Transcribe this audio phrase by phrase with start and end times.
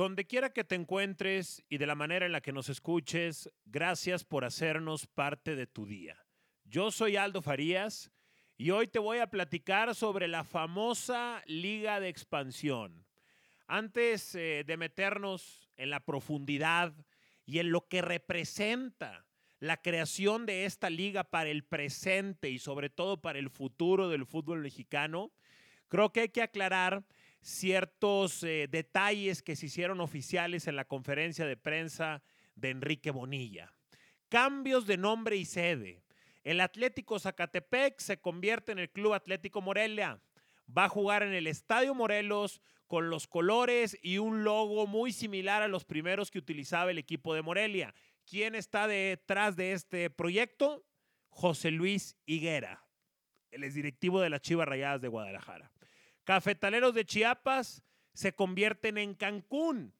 [0.00, 4.24] Donde quiera que te encuentres y de la manera en la que nos escuches, gracias
[4.24, 6.16] por hacernos parte de tu día.
[6.64, 8.10] Yo soy Aldo Farías
[8.56, 13.04] y hoy te voy a platicar sobre la famosa Liga de Expansión.
[13.66, 16.94] Antes eh, de meternos en la profundidad
[17.44, 19.26] y en lo que representa
[19.58, 24.24] la creación de esta liga para el presente y sobre todo para el futuro del
[24.24, 25.30] fútbol mexicano,
[25.88, 27.04] creo que hay que aclarar
[27.40, 32.22] ciertos eh, detalles que se hicieron oficiales en la conferencia de prensa
[32.54, 33.72] de Enrique Bonilla.
[34.28, 36.02] Cambios de nombre y sede.
[36.44, 40.20] El Atlético Zacatepec se convierte en el Club Atlético Morelia.
[40.76, 45.62] Va a jugar en el Estadio Morelos con los colores y un logo muy similar
[45.62, 47.94] a los primeros que utilizaba el equipo de Morelia.
[48.24, 50.84] ¿Quién está detrás de este proyecto?
[51.28, 52.84] José Luis Higuera,
[53.50, 55.70] el exdirectivo de las Chivas Rayadas de Guadalajara.
[56.24, 59.94] Cafetaleros de Chiapas se convierten en Cancún,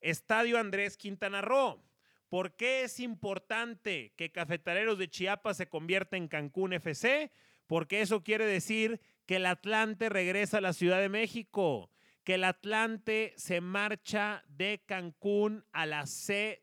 [0.00, 1.82] Estadio Andrés Quintana Roo.
[2.28, 7.30] ¿Por qué es importante que Cafetaleros de Chiapas se convierta en Cancún FC?
[7.66, 11.90] Porque eso quiere decir que el Atlante regresa a la Ciudad de México,
[12.24, 16.62] que el Atlante se marcha de Cancún a la CDMX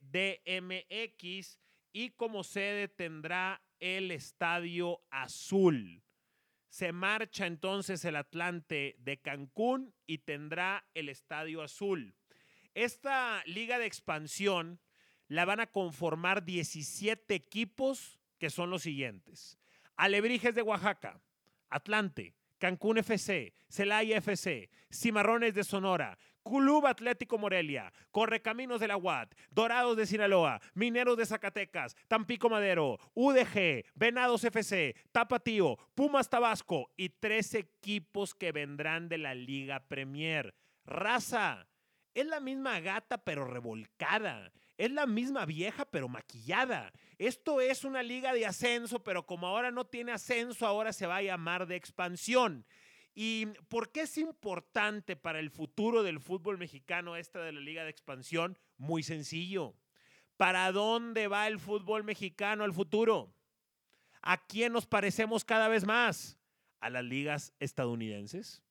[1.94, 6.04] y como sede tendrá el Estadio Azul.
[6.72, 12.16] Se marcha entonces el Atlante de Cancún y tendrá el Estadio Azul.
[12.76, 14.80] Esta liga de expansión
[15.28, 19.60] la van a conformar 17 equipos que son los siguientes.
[19.98, 21.22] Alebrijes de Oaxaca,
[21.70, 29.34] Atlante, Cancún FC, Celaya FC, Cimarrones de Sonora, Club Atlético Morelia, Correcaminos de la UAT,
[29.50, 37.10] Dorados de Sinaloa, Mineros de Zacatecas, Tampico Madero, UDG, Venados FC, Tapatío, Pumas Tabasco y
[37.10, 40.54] tres equipos que vendrán de la Liga Premier.
[40.86, 41.68] Raza,
[42.14, 44.52] es la misma gata pero revolcada.
[44.78, 46.92] Es la misma vieja pero maquillada.
[47.18, 51.18] Esto es una liga de ascenso, pero como ahora no tiene ascenso, ahora se va
[51.18, 52.66] a llamar de expansión.
[53.14, 57.84] ¿Y por qué es importante para el futuro del fútbol mexicano esta de la Liga
[57.84, 58.58] de Expansión?
[58.78, 59.76] Muy sencillo.
[60.38, 63.34] ¿Para dónde va el fútbol mexicano al futuro?
[64.22, 66.38] ¿A quién nos parecemos cada vez más?
[66.80, 68.64] ¿A las ligas estadounidenses?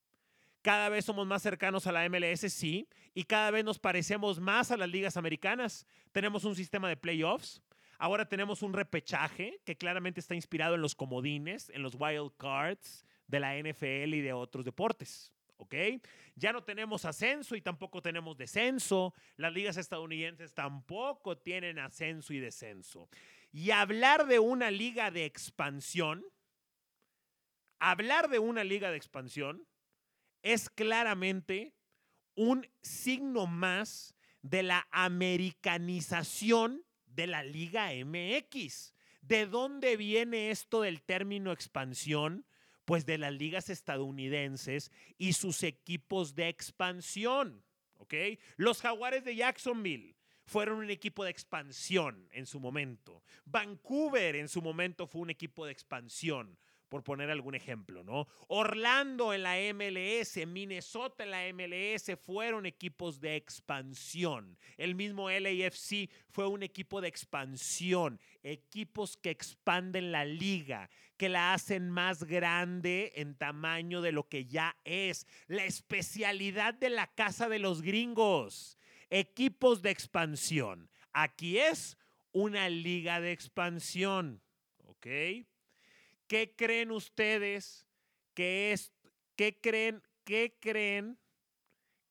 [0.63, 4.71] Cada vez somos más cercanos a la MLS, sí, y cada vez nos parecemos más
[4.71, 5.87] a las ligas americanas.
[6.13, 7.63] Tenemos un sistema de playoffs,
[7.99, 13.07] ahora tenemos un repechaje que claramente está inspirado en los comodines, en los wild cards,
[13.31, 15.33] de la NFL y de otros deportes.
[15.57, 15.75] ¿ok?
[16.35, 19.15] Ya no tenemos ascenso y tampoco tenemos descenso.
[19.37, 23.09] Las ligas estadounidenses tampoco tienen ascenso y descenso.
[23.53, 26.25] Y hablar de una liga de expansión,
[27.79, 29.67] hablar de una liga de expansión
[30.43, 31.75] es claramente
[32.35, 38.95] un signo más de la americanización de la Liga MX.
[39.21, 42.47] ¿De dónde viene esto del término expansión?
[42.91, 47.63] Pues de las ligas estadounidenses y sus equipos de expansión.
[47.99, 48.15] ¿ok?
[48.57, 53.23] Los Jaguares de Jacksonville fueron un equipo de expansión en su momento.
[53.45, 56.59] Vancouver en su momento fue un equipo de expansión
[56.91, 58.27] por poner algún ejemplo, ¿no?
[58.49, 64.59] Orlando en la MLS, Minnesota en la MLS fueron equipos de expansión.
[64.77, 71.55] El mismo LAFC fue un equipo de expansión, equipos que expanden la liga, que la
[71.55, 75.29] hacen más grande en tamaño de lo que ya es.
[75.47, 78.77] La especialidad de la casa de los gringos,
[79.11, 80.91] equipos de expansión.
[81.13, 81.97] Aquí es
[82.33, 84.43] una liga de expansión,
[84.87, 85.07] ¿ok?
[86.31, 87.89] ¿Qué creen ustedes
[88.35, 88.93] que es,
[89.35, 91.19] qué creen, qué creen,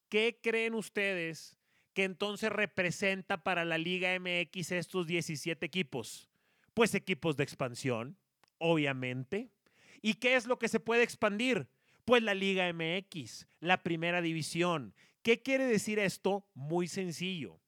[0.10, 1.56] qué creen ustedes
[1.94, 6.30] que entonces representa para la Liga MX estos 17 equipos?
[6.74, 8.18] Pues equipos de expansión,
[8.58, 9.54] obviamente.
[10.02, 11.70] ¿Y qué es lo que se puede expandir?
[12.04, 14.94] Pues la Liga MX, la primera división.
[15.22, 16.46] ¿Qué quiere decir esto?
[16.54, 17.62] Muy sencillo.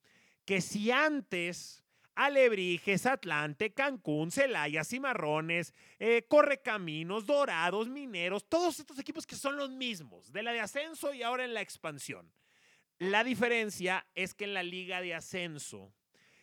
[0.44, 1.82] Que si antes
[2.22, 9.72] Alebrijes, Atlante, Cancún, Celaya, Cimarrones, eh, Correcaminos, Dorados, Mineros, todos estos equipos que son los
[9.72, 12.32] mismos, de la de ascenso y ahora en la expansión.
[13.00, 15.96] La diferencia es que en la liga de ascenso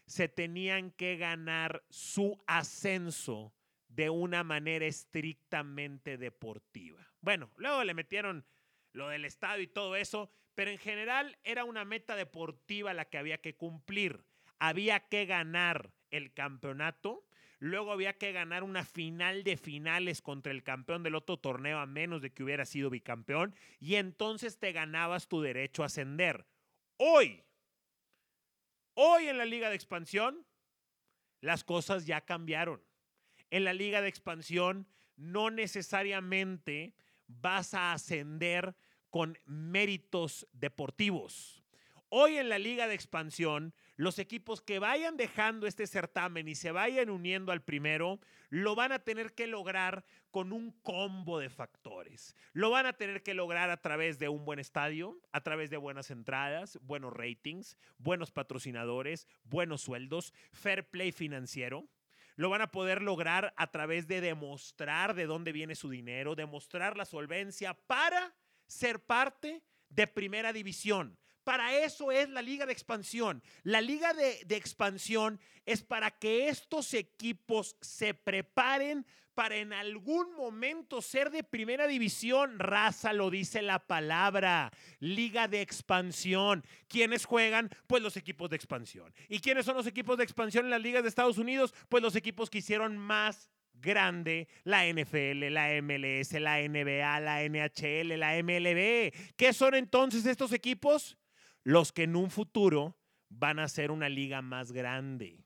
[0.04, 3.54] se tenían que ganar su ascenso
[3.86, 7.06] de una manera estrictamente deportiva.
[7.20, 8.44] Bueno, luego le metieron
[8.92, 13.18] lo del estadio y todo eso, pero en general era una meta deportiva la que
[13.18, 14.24] había que cumplir
[14.58, 17.24] había que ganar el campeonato,
[17.58, 21.86] luego había que ganar una final de finales contra el campeón del otro torneo a
[21.86, 26.46] menos de que hubiera sido bicampeón y entonces te ganabas tu derecho a ascender.
[26.96, 27.44] Hoy,
[29.00, 30.44] Hoy en la liga de expansión,
[31.40, 32.82] las cosas ya cambiaron.
[33.48, 36.96] En la liga de expansión no necesariamente
[37.28, 38.74] vas a ascender
[39.08, 41.62] con méritos deportivos.
[42.08, 46.70] Hoy en la liga de expansión, los equipos que vayan dejando este certamen y se
[46.70, 52.36] vayan uniendo al primero, lo van a tener que lograr con un combo de factores.
[52.52, 55.78] Lo van a tener que lograr a través de un buen estadio, a través de
[55.78, 61.88] buenas entradas, buenos ratings, buenos patrocinadores, buenos sueldos, fair play financiero.
[62.36, 66.96] Lo van a poder lograr a través de demostrar de dónde viene su dinero, demostrar
[66.96, 68.32] la solvencia para
[68.68, 71.18] ser parte de primera división.
[71.48, 73.42] Para eso es la liga de expansión.
[73.62, 81.00] La liga de, expansión es para que estos equipos se preparen para en algún momento
[81.00, 82.58] ser de primera división.
[82.58, 84.70] Raza lo dice la palabra.
[85.00, 86.66] Liga de expansión.
[86.86, 87.70] ¿Quiénes juegan?
[87.86, 89.14] Pues los equipos de expansión.
[89.26, 91.72] ¿Y quiénes son los equipos de expansión en las ligas de Estados Unidos?
[91.88, 93.48] Pues los equipos que hicieron más
[93.80, 99.14] grande la NFL, la MLS, la NBA, la NHL, la MLB.
[99.34, 101.17] ¿Qué son entonces estos equipos?
[101.68, 102.96] Los que en un futuro
[103.28, 105.44] van a ser una liga más grande,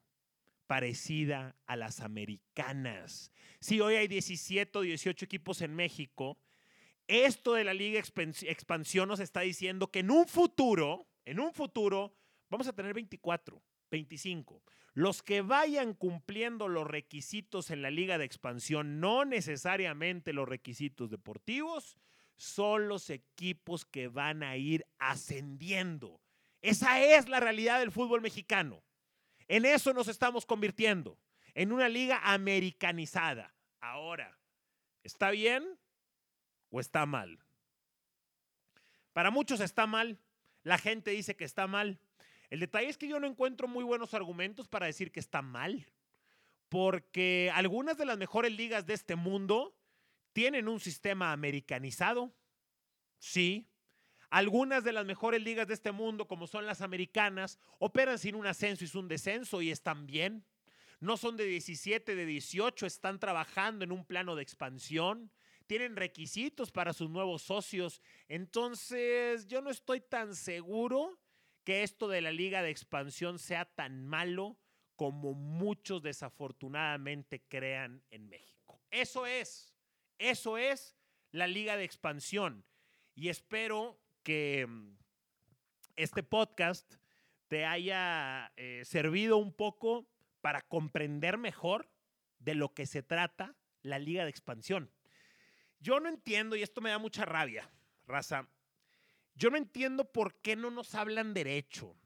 [0.68, 3.32] parecida a las americanas.
[3.58, 6.38] Si hoy hay 17 o 18 equipos en México,
[7.08, 12.14] esto de la liga expansión nos está diciendo que en un futuro, en un futuro,
[12.48, 13.60] vamos a tener 24,
[13.90, 14.62] 25.
[14.92, 21.10] Los que vayan cumpliendo los requisitos en la liga de expansión, no necesariamente los requisitos
[21.10, 21.96] deportivos,
[22.42, 26.20] son los equipos que van a ir ascendiendo.
[26.60, 28.82] Esa es la realidad del fútbol mexicano.
[29.46, 31.20] En eso nos estamos convirtiendo,
[31.54, 33.54] en una liga americanizada.
[33.80, 34.36] Ahora,
[35.04, 35.78] ¿está bien
[36.70, 37.38] o está mal?
[39.12, 40.18] Para muchos está mal.
[40.64, 42.00] La gente dice que está mal.
[42.50, 45.86] El detalle es que yo no encuentro muy buenos argumentos para decir que está mal,
[46.68, 49.76] porque algunas de las mejores ligas de este mundo
[50.32, 52.34] tienen un sistema americanizado,
[53.18, 53.68] sí.
[54.30, 58.46] Algunas de las mejores ligas de este mundo, como son las americanas, operan sin un
[58.46, 60.46] ascenso y sin un descenso y están bien.
[61.00, 65.30] No son de 17, de 18, están trabajando en un plano de expansión
[65.72, 68.02] tienen requisitos para sus nuevos socios.
[68.28, 71.18] Entonces, yo no estoy tan seguro
[71.64, 74.58] que esto de la liga de expansión sea tan malo
[74.96, 78.82] como muchos desafortunadamente crean en México.
[78.90, 79.71] Eso es,
[80.30, 80.96] eso es
[81.30, 82.64] la liga de expansión.
[83.14, 84.96] Y espero que mm,
[85.96, 86.94] este podcast
[87.48, 90.06] te haya eh, servido un poco
[90.40, 91.90] para comprender mejor
[92.38, 94.90] de lo que se trata la liga de expansión.
[95.80, 97.68] Yo no entiendo, y esto me da mucha rabia,
[98.06, 98.48] raza,
[99.34, 101.96] yo no entiendo por qué no nos hablan derecho.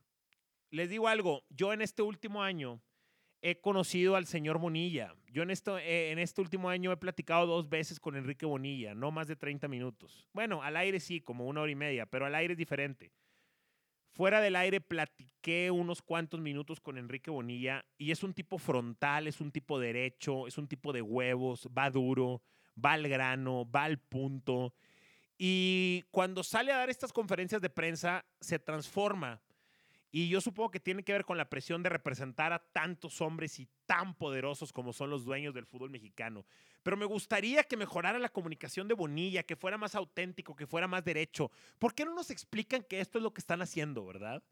[0.71, 2.81] Les digo algo, yo en este último año
[3.43, 5.15] he conocido al señor Bonilla.
[5.29, 8.95] Yo en, esto, eh, en este último año he platicado dos veces con Enrique Bonilla,
[8.95, 10.29] no más de 30 minutos.
[10.33, 13.13] Bueno, al aire sí, como una hora y media, pero al aire es diferente.
[14.13, 19.27] Fuera del aire platiqué unos cuantos minutos con Enrique Bonilla y es un tipo frontal,
[19.27, 22.43] es un tipo derecho, es un tipo de huevos, va duro,
[22.83, 24.75] va al grano, va al punto
[25.39, 29.43] y cuando sale a dar estas conferencias de prensa, se transforma.
[30.19, 33.61] Y yo supongo que tiene que ver con la presión de representar a tantos hombres
[33.61, 36.47] y tan poderosos como son los dueños del fútbol mexicano.
[36.83, 40.89] Pero me gustaría que mejorara la comunicación de Bonilla, que fuera más auténtico, que fuera
[40.89, 41.51] más derecho.
[41.79, 44.43] ¿Por qué no nos explican que esto es lo que están haciendo, verdad?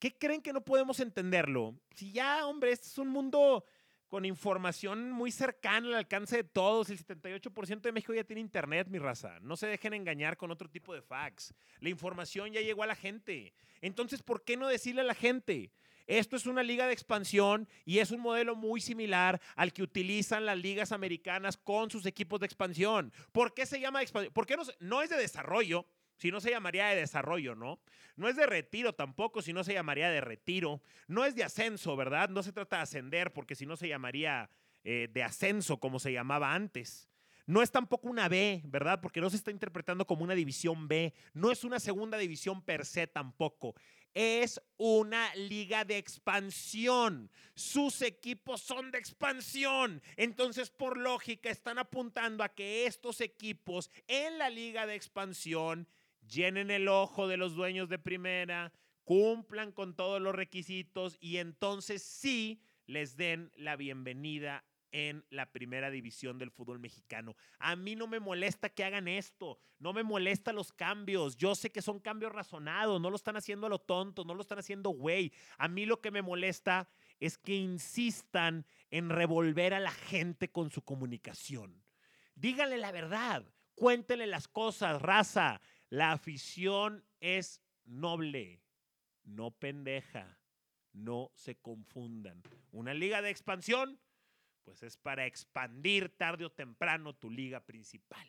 [0.00, 1.78] ¿Qué creen que no podemos entenderlo?
[1.94, 3.64] Si ya, hombre, este es un mundo
[4.12, 6.90] con información muy cercana al alcance de todos.
[6.90, 9.40] El 78% de México ya tiene internet, mi raza.
[9.40, 11.54] No se dejen engañar con otro tipo de fax.
[11.80, 13.54] La información ya llegó a la gente.
[13.80, 15.72] Entonces, ¿por qué no decirle a la gente?
[16.06, 20.44] Esto es una liga de expansión y es un modelo muy similar al que utilizan
[20.44, 23.14] las ligas americanas con sus equipos de expansión.
[23.32, 24.34] ¿Por qué se llama expansión?
[24.34, 25.86] ¿Por qué no, no es de desarrollo?
[26.22, 27.80] Si no se llamaría de desarrollo, ¿no?
[28.14, 30.80] No es de retiro tampoco, si no se llamaría de retiro.
[31.08, 32.28] No es de ascenso, ¿verdad?
[32.28, 34.48] No se trata de ascender, porque si no se llamaría
[34.84, 37.08] eh, de ascenso como se llamaba antes.
[37.44, 39.00] No es tampoco una B, ¿verdad?
[39.00, 41.12] Porque no se está interpretando como una división B.
[41.34, 43.74] No es una segunda división per se tampoco.
[44.14, 47.32] Es una liga de expansión.
[47.56, 50.00] Sus equipos son de expansión.
[50.16, 55.88] Entonces, por lógica, están apuntando a que estos equipos en la liga de expansión
[56.26, 58.72] llenen el ojo de los dueños de primera,
[59.04, 65.90] cumplan con todos los requisitos y entonces sí les den la bienvenida en la primera
[65.90, 67.34] división del fútbol mexicano.
[67.58, 71.36] A mí no me molesta que hagan esto, no me molesta los cambios.
[71.36, 74.42] Yo sé que son cambios razonados, no lo están haciendo a lo tonto, no lo
[74.42, 75.32] están haciendo güey.
[75.56, 76.88] A mí lo que me molesta
[77.18, 81.82] es que insistan en revolver a la gente con su comunicación.
[82.34, 85.60] Díganle la verdad, cuéntenle las cosas, raza.
[85.92, 88.62] La afición es noble,
[89.24, 90.38] no pendeja.
[90.94, 92.42] No se confundan.
[92.70, 94.00] Una liga de expansión
[94.64, 98.26] pues es para expandir tarde o temprano tu liga principal.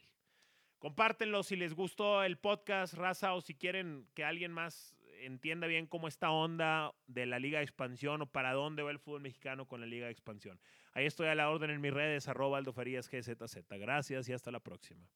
[0.77, 5.87] Compártenlo si les gustó el podcast, raza, o si quieren que alguien más entienda bien
[5.87, 9.69] cómo esta onda de la Liga de Expansión o para dónde va el fútbol mexicano
[9.69, 10.59] con la Liga de Expansión.
[10.91, 12.61] Ahí estoy a la orden en mis redes, arroba.
[12.61, 15.07] Gracias y hasta la próxima.